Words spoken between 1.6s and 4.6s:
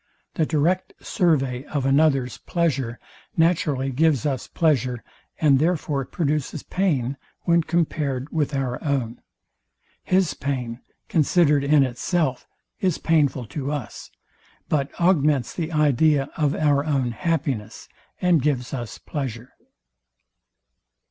of another's pleasure naturally gives us